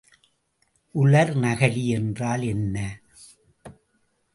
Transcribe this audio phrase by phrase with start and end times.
[0.95, 2.77] உலர்நகலி என்றால் என்ன?